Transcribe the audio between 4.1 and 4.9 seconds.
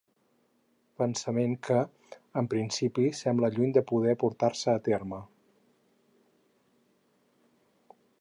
portar-se a